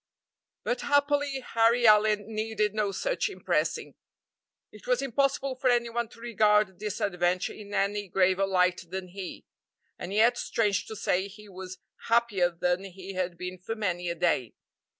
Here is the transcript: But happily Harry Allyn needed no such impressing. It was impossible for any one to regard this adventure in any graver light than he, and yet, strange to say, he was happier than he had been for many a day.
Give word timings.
But 0.63 0.81
happily 0.81 1.41
Harry 1.41 1.85
Allyn 1.85 2.33
needed 2.33 2.73
no 2.73 2.91
such 2.91 3.29
impressing. 3.29 3.93
It 4.71 4.87
was 4.87 4.99
impossible 4.99 5.53
for 5.53 5.69
any 5.69 5.89
one 5.91 6.07
to 6.09 6.19
regard 6.19 6.79
this 6.79 6.99
adventure 6.99 7.53
in 7.53 7.71
any 7.71 8.07
graver 8.07 8.47
light 8.47 8.89
than 8.89 9.09
he, 9.09 9.45
and 9.99 10.11
yet, 10.11 10.39
strange 10.39 10.87
to 10.87 10.95
say, 10.95 11.27
he 11.27 11.47
was 11.47 11.77
happier 12.07 12.49
than 12.49 12.83
he 12.85 13.13
had 13.13 13.37
been 13.37 13.59
for 13.59 13.75
many 13.75 14.09
a 14.09 14.15
day. 14.15 14.55